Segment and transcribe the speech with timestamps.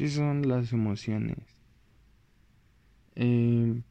[0.00, 1.36] ¿Qué son las emociones?
[3.16, 3.82] Eh,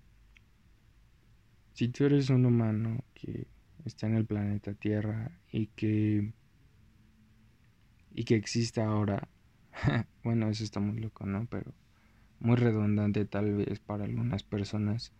[1.74, 3.46] si tú eres un humano que
[3.86, 6.34] está en el planeta Tierra y que
[8.16, 9.28] y que existe ahora,
[10.24, 11.46] bueno, eso está muy loco, ¿no?
[11.46, 11.76] Pero
[12.40, 15.14] muy redundante tal vez para algunas personas.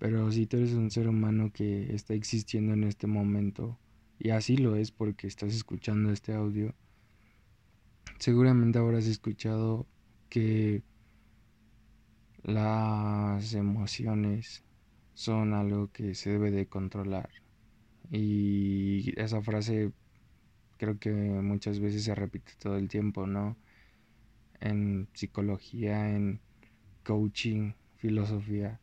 [0.00, 3.78] Pero si tú eres un ser humano que está existiendo en este momento,
[4.18, 6.74] y así lo es porque estás escuchando este audio,
[8.18, 9.86] seguramente habrás escuchado
[10.36, 10.82] que
[12.42, 14.62] las emociones
[15.14, 17.30] son algo que se debe de controlar.
[18.10, 19.92] Y esa frase
[20.76, 23.56] creo que muchas veces se repite todo el tiempo, ¿no?
[24.60, 26.42] En psicología, en
[27.02, 28.78] coaching, filosofía.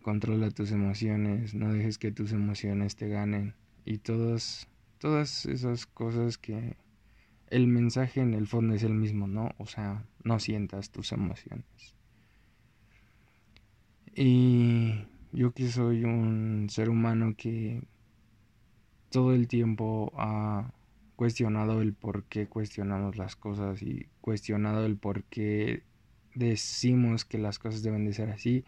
[0.00, 3.56] Controla tus emociones, no dejes que tus emociones te ganen.
[3.84, 4.68] Y todas,
[4.98, 6.76] todas esas cosas que
[7.50, 9.50] el mensaje en el fondo es el mismo, ¿no?
[9.58, 11.64] O sea, no sientas tus emociones.
[14.14, 17.82] Y yo que soy un ser humano que
[19.10, 20.72] todo el tiempo ha
[21.16, 25.82] cuestionado el por qué cuestionamos las cosas y cuestionado el por qué
[26.34, 28.64] decimos que las cosas deben de ser así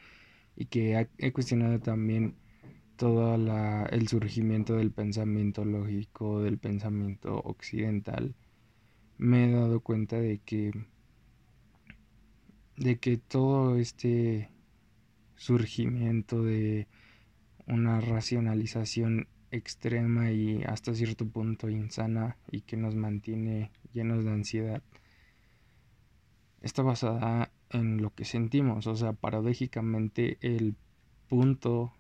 [0.56, 2.36] y que he cuestionado también
[2.96, 8.34] todo la, el surgimiento del pensamiento lógico, del pensamiento occidental,
[9.18, 10.72] me he dado cuenta de que
[12.76, 14.50] de que todo este
[15.36, 16.86] surgimiento de
[17.66, 24.82] una racionalización extrema y hasta cierto punto insana y que nos mantiene llenos de ansiedad
[26.60, 30.76] está basada en lo que sentimos, o sea, paradójicamente el
[31.28, 31.92] punto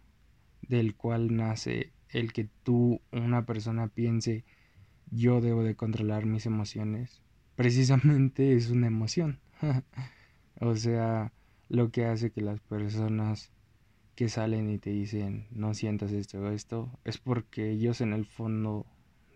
[0.62, 4.44] del cual nace el que tú, una persona, piense
[5.10, 7.22] yo debo de controlar mis emociones,
[7.54, 9.40] precisamente es una emoción.
[10.60, 11.32] o sea,
[11.68, 13.50] lo que hace que las personas
[14.14, 18.26] que salen y te dicen no sientas esto o esto, es porque ellos en el
[18.26, 18.86] fondo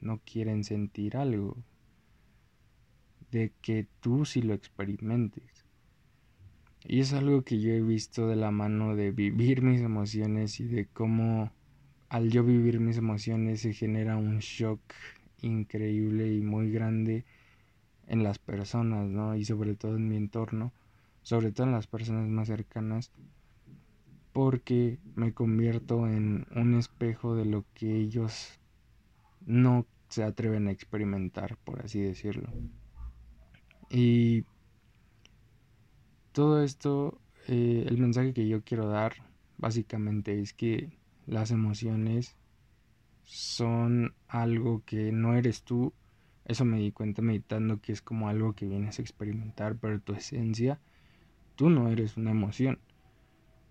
[0.01, 1.57] no quieren sentir algo,
[3.31, 5.67] de que tú sí lo experimentes.
[6.85, 10.65] Y es algo que yo he visto de la mano de vivir mis emociones y
[10.65, 11.53] de cómo
[12.09, 14.81] al yo vivir mis emociones se genera un shock
[15.43, 17.25] increíble y muy grande
[18.07, 19.37] en las personas, ¿no?
[19.37, 20.73] Y sobre todo en mi entorno,
[21.23, 23.13] sobre todo en las personas más cercanas,
[24.33, 28.59] porque me convierto en un espejo de lo que ellos
[29.47, 32.51] no se atreven a experimentar, por así decirlo.
[33.91, 34.45] Y
[36.33, 39.15] todo esto, eh, el mensaje que yo quiero dar
[39.59, 40.91] básicamente es que
[41.27, 42.37] las emociones
[43.31, 45.93] son algo que no eres tú.
[46.47, 50.15] Eso me di cuenta meditando que es como algo que vienes a experimentar, pero tu
[50.15, 50.81] esencia,
[51.55, 52.81] tú no eres una emoción,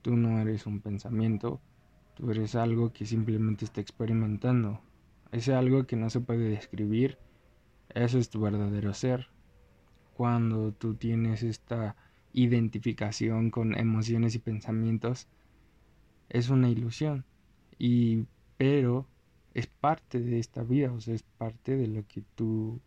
[0.02, 1.60] tú no eres un pensamiento,
[2.14, 4.80] tú eres algo que simplemente está experimentando.
[5.34, 7.18] Ese algo que no se puede describir,
[7.90, 9.28] eso es tu verdadero ser.
[10.14, 11.98] Cuando tú tienes esta
[12.32, 15.28] identificación con emociones y pensamientos,
[16.30, 17.26] es una ilusión.
[17.78, 18.24] Y
[18.56, 19.09] pero
[19.54, 22.82] es parte de esta vida, o sea, es parte de lo que tú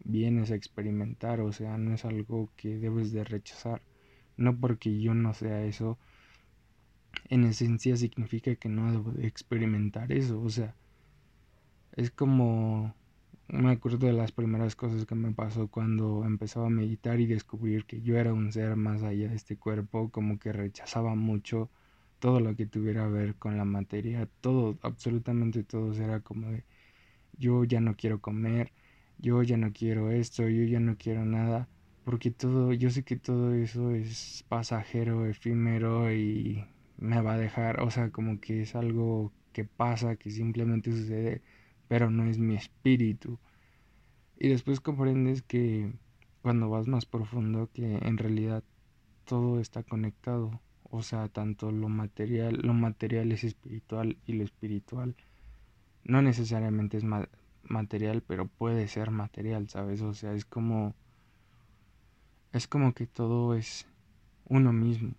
[0.00, 3.82] vienes a experimentar, o sea, no es algo que debes de rechazar.
[4.36, 5.98] No porque yo no sea eso,
[7.28, 10.74] en esencia significa que no debo de experimentar eso, o sea,
[11.96, 12.94] es como
[13.48, 17.86] me acuerdo de las primeras cosas que me pasó cuando empezaba a meditar y descubrir
[17.86, 21.70] que yo era un ser más allá de este cuerpo, como que rechazaba mucho
[22.18, 26.64] todo lo que tuviera a ver con la materia, todo, absolutamente todo era como de
[27.38, 28.72] yo ya no quiero comer,
[29.18, 31.68] yo ya no quiero esto, yo ya no quiero nada,
[32.04, 36.64] porque todo, yo sé que todo eso es pasajero, efímero y
[36.98, 41.42] me va a dejar, o sea, como que es algo que pasa, que simplemente sucede,
[41.88, 43.38] pero no es mi espíritu.
[44.38, 45.92] Y después comprendes que
[46.42, 48.64] cuando vas más profundo, que en realidad
[49.24, 50.60] todo está conectado
[50.90, 55.14] o sea, tanto lo material, lo material es espiritual y lo espiritual
[56.08, 57.04] no necesariamente es
[57.62, 60.02] material, pero puede ser material, ¿sabes?
[60.02, 60.94] O sea, es como
[62.52, 63.86] es como que todo es
[64.46, 65.12] uno mismo.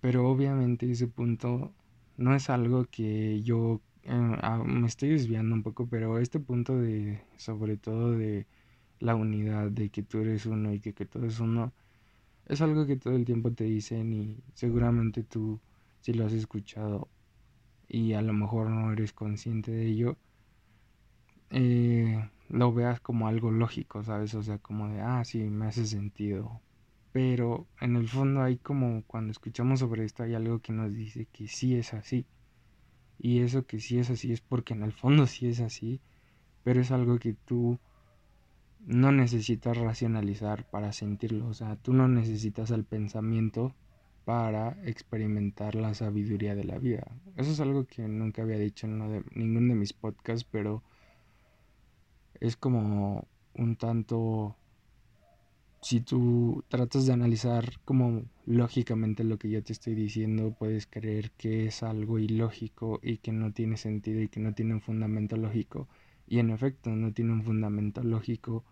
[0.00, 1.72] Pero obviamente ese punto
[2.16, 6.76] no es algo que yo eh, ah, me estoy desviando un poco, pero este punto
[6.76, 8.46] de sobre todo de
[8.98, 11.72] la unidad, de que tú eres uno y que, que todo es uno,
[12.46, 15.60] es algo que todo el tiempo te dicen y seguramente tú
[16.00, 17.10] si lo has escuchado
[17.88, 20.18] y a lo mejor no eres consciente de ello,
[21.50, 24.34] eh, lo veas como algo lógico, ¿sabes?
[24.34, 26.62] O sea, como de, ah, sí, me hace sentido.
[27.12, 31.26] pero en el fondo hay como cuando escuchamos sobre esto hay algo que nos dice
[31.32, 32.28] que sí es así.
[33.18, 36.00] Y eso que sí es así es porque en el fondo sí es así,
[36.64, 37.80] pero es algo que tú
[38.80, 43.74] no necesitas racionalizar para sentirlo, o sea, tú no necesitas el pensamiento
[44.24, 47.06] para experimentar la sabiduría de la vida.
[47.36, 50.82] Eso es algo que nunca había dicho en de, ninguno de mis podcasts, pero
[52.40, 54.56] es como un tanto
[55.80, 61.30] si tú tratas de analizar como lógicamente lo que yo te estoy diciendo, puedes creer
[61.32, 65.36] que es algo ilógico y que no tiene sentido y que no tiene un fundamento
[65.36, 65.86] lógico.
[66.26, 68.64] Y en efecto, no tiene un fundamento lógico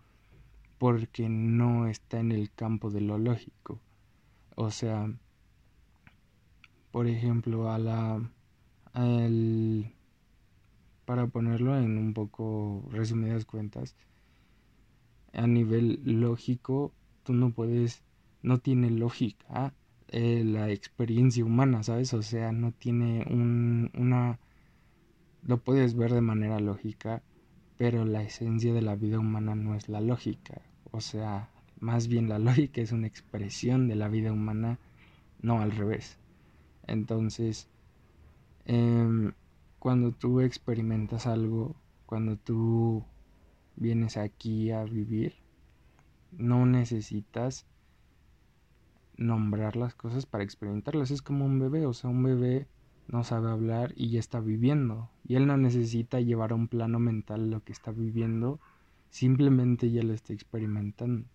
[0.78, 3.80] porque no está en el campo de lo lógico.
[4.56, 5.12] O sea,
[6.90, 8.20] por ejemplo, a la
[11.04, 13.96] para ponerlo en un poco resumidas cuentas,
[15.32, 16.92] a nivel lógico,
[17.24, 18.02] tú no puedes,
[18.42, 19.74] no tiene lógica
[20.08, 22.14] eh, la experiencia humana, ¿sabes?
[22.14, 24.38] O sea, no tiene un, una,
[25.42, 27.22] lo puedes ver de manera lógica,
[27.76, 30.62] pero la esencia de la vida humana no es la lógica.
[30.90, 31.50] O sea,
[31.80, 34.78] más bien la lógica es una expresión de la vida humana,
[35.40, 36.18] no al revés.
[36.86, 37.68] Entonces,
[38.66, 39.32] em,
[39.78, 41.76] cuando tú experimentas algo,
[42.06, 43.04] cuando tú
[43.76, 45.34] vienes aquí a vivir,
[46.32, 47.66] no necesitas
[49.16, 51.10] nombrar las cosas para experimentarlas.
[51.10, 52.66] Es como un bebé, o sea, un bebé
[53.08, 55.10] no sabe hablar y ya está viviendo.
[55.26, 58.60] Y él no necesita llevar a un plano mental lo que está viviendo,
[59.10, 61.26] simplemente ya lo está experimentando.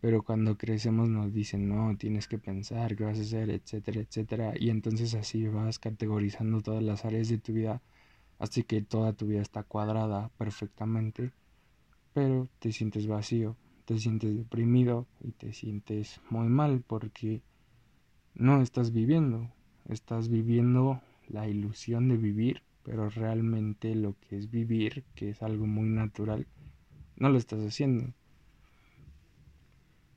[0.00, 4.54] Pero cuando crecemos nos dicen, no, tienes que pensar, qué vas a hacer, etcétera, etcétera.
[4.58, 7.82] Y entonces así vas categorizando todas las áreas de tu vida,
[8.38, 11.32] hasta que toda tu vida está cuadrada perfectamente,
[12.14, 17.42] pero te sientes vacío, te sientes deprimido y te sientes muy mal porque
[18.34, 19.50] no estás viviendo,
[19.88, 25.66] estás viviendo la ilusión de vivir, pero realmente lo que es vivir, que es algo
[25.66, 26.46] muy natural,
[27.16, 28.12] no lo estás haciendo.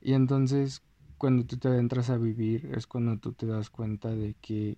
[0.00, 0.82] Y entonces
[1.18, 4.76] cuando tú te adentras a vivir es cuando tú te das cuenta de que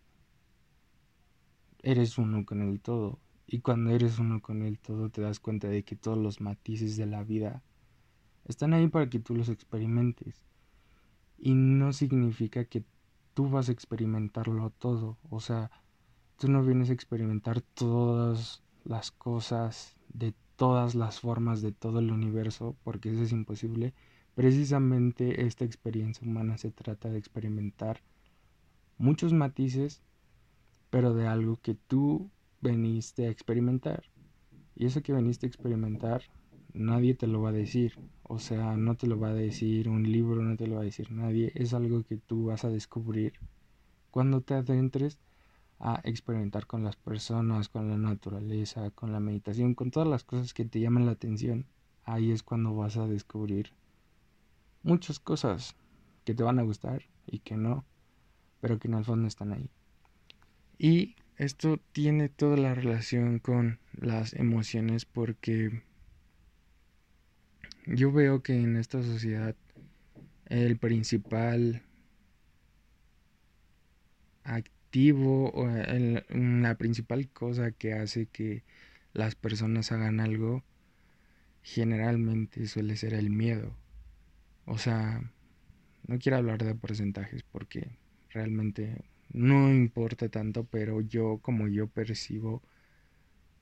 [1.83, 3.19] eres uno con el todo.
[3.49, 6.97] Y cuando eres uno con el todo te das cuenta de que todos los matices
[6.97, 7.62] de la vida
[8.44, 10.44] están ahí para que tú los experimentes.
[11.38, 12.85] Y no significa que
[13.37, 15.19] tú vas a experimentarlo todo.
[15.29, 15.71] O sea,
[16.38, 22.12] tú no vienes a experimentar todas las cosas de todas las formas de todo el
[22.12, 23.93] universo, porque eso es imposible.
[24.35, 28.00] Precisamente esta experiencia humana se trata de experimentar
[28.97, 30.00] muchos matices,
[30.88, 32.31] pero de algo que tú
[32.62, 34.05] veniste a experimentar.
[34.75, 36.23] Y eso que veniste a experimentar
[36.76, 37.94] nadie te lo va a decir.
[38.23, 40.84] O sea, no te lo va a decir un libro, no te lo va a
[40.84, 41.52] decir nadie.
[41.55, 43.34] Es algo que tú vas a descubrir
[44.11, 45.19] cuando te adentres
[45.78, 50.55] a experimentar con las personas, con la naturaleza, con la meditación, con todas las cosas
[50.55, 51.67] que te llaman la atención.
[52.05, 53.73] Ahí es cuando vas a descubrir
[54.82, 55.76] muchas cosas
[56.25, 57.84] que te van a gustar y que no,
[58.61, 59.69] pero que en el fondo están ahí.
[60.78, 65.82] Y esto tiene toda la relación con las emociones porque
[67.87, 69.55] yo veo que en esta sociedad
[70.47, 71.83] el principal
[74.45, 78.64] activo o la principal cosa que hace que
[79.12, 80.64] las personas hagan algo
[81.62, 83.76] generalmente suele ser el miedo.
[84.66, 85.33] O sea,
[86.07, 87.99] no quiero hablar de porcentajes porque
[88.31, 92.62] realmente no importa tanto, pero yo como yo percibo,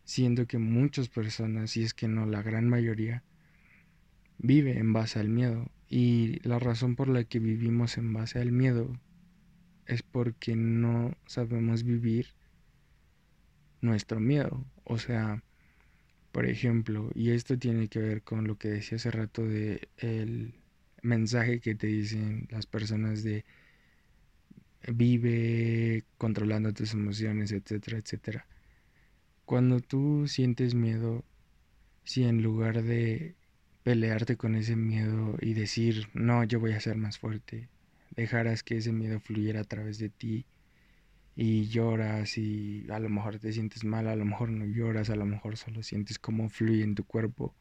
[0.04, 3.22] siento que muchas personas, si es que no la gran mayoría,
[4.38, 5.70] vive en base al miedo.
[5.88, 8.98] Y la razón por la que vivimos en base al miedo
[9.86, 12.28] es porque no sabemos vivir
[13.80, 14.64] nuestro miedo.
[14.84, 15.42] O sea,
[16.32, 20.54] por ejemplo, y esto tiene que ver con lo que decía hace rato de el
[21.02, 23.44] mensaje que te dicen las personas de
[24.88, 28.46] vive controlando tus emociones, etcétera, etcétera.
[29.44, 31.24] Cuando tú sientes miedo,
[32.04, 33.36] si en lugar de
[33.84, 37.68] pelearte con ese miedo y decir, no, yo voy a ser más fuerte.
[38.16, 40.46] Dejarás que ese miedo fluyera a través de ti
[41.36, 45.16] y lloras y a lo mejor te sientes mal, a lo mejor no lloras, a
[45.16, 47.54] lo mejor solo sientes cómo fluye en tu cuerpo.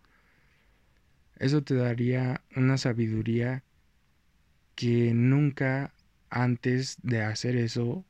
[1.38, 3.64] Eso te daría una sabiduría
[4.76, 5.94] que nunca
[6.30, 8.06] antes de hacer eso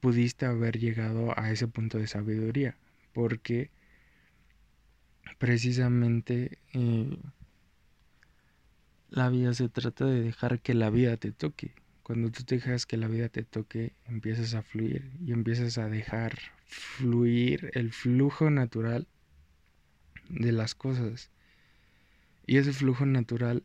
[0.00, 2.76] pudiste haber llegado a ese punto de sabiduría,
[3.12, 3.70] porque
[5.38, 7.16] precisamente eh,
[9.12, 11.74] la vida se trata de dejar que la vida te toque.
[12.02, 16.38] Cuando tú dejas que la vida te toque, empiezas a fluir y empiezas a dejar
[16.64, 19.06] fluir el flujo natural
[20.30, 21.30] de las cosas.
[22.46, 23.62] Y ese flujo natural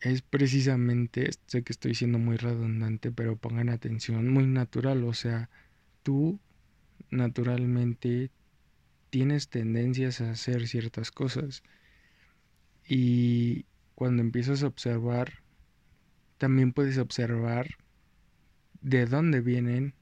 [0.00, 5.04] es precisamente, sé que estoy siendo muy redundante, pero pongan atención, muy natural.
[5.04, 5.50] O sea,
[6.02, 6.40] tú
[7.10, 8.30] naturalmente
[9.10, 11.62] tienes tendencias a hacer ciertas cosas.
[12.88, 15.42] Y cuando empiezas a observar,
[16.38, 17.68] también puedes observar
[18.80, 19.94] de dónde vienen,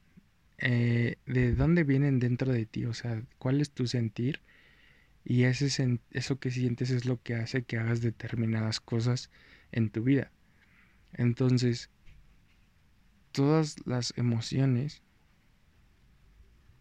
[0.58, 4.40] eh, de dónde vienen dentro de ti, o sea, cuál es tu sentir.
[5.24, 9.30] Y ese eso que sientes es lo que hace que hagas determinadas cosas
[9.72, 10.30] en tu vida.
[11.12, 11.90] Entonces,
[13.32, 15.02] todas las emociones